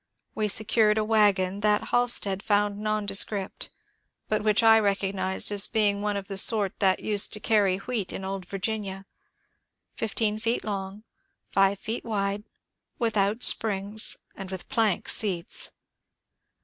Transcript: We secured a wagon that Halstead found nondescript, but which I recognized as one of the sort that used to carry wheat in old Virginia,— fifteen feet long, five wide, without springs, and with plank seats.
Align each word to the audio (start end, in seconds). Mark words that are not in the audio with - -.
We 0.33 0.47
secured 0.47 0.97
a 0.97 1.03
wagon 1.03 1.59
that 1.59 1.89
Halstead 1.89 2.41
found 2.41 2.79
nondescript, 2.79 3.69
but 4.27 4.41
which 4.43 4.63
I 4.63 4.79
recognized 4.79 5.51
as 5.51 5.69
one 5.71 6.17
of 6.17 6.27
the 6.27 6.39
sort 6.39 6.79
that 6.79 7.01
used 7.03 7.31
to 7.33 7.39
carry 7.39 7.77
wheat 7.77 8.11
in 8.11 8.25
old 8.25 8.47
Virginia,— 8.47 9.05
fifteen 10.01 10.39
feet 10.39 10.63
long, 10.63 11.03
five 11.51 11.79
wide, 12.03 12.45
without 12.97 13.43
springs, 13.43 14.17
and 14.35 14.49
with 14.49 14.67
plank 14.69 15.07
seats. 15.07 15.69